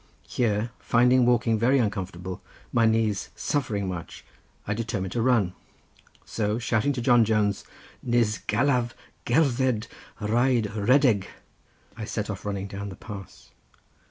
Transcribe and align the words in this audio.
Here 0.27 0.71
finding 0.79 1.27
walking 1.27 1.59
very 1.59 1.77
uncomfortable, 1.77 2.41
my 2.73 2.87
knees 2.87 3.29
suffering 3.35 3.87
much, 3.87 4.25
I 4.65 4.73
determined 4.73 5.11
to 5.11 5.21
run. 5.21 5.53
So 6.25 6.57
shouting 6.57 6.91
to 6.93 7.01
John 7.01 7.23
Jones, 7.23 7.63
"Nis 8.01 8.39
gallav 8.47 8.95
gerdded 9.25 9.85
rhaid 10.19 10.73
rhedeg," 10.73 11.27
I 11.95 12.05
set 12.05 12.31
off 12.31 12.47
running 12.47 12.65
down 12.65 12.89
the 12.89 12.95
pass. 12.95 13.51